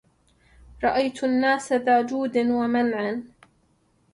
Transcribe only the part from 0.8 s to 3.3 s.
رأيت الناس ذا جود ومنع